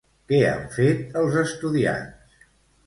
Què 0.31 0.37
han 0.51 0.63
fet 0.79 1.21
els 1.21 1.39
estudiants? 1.45 2.47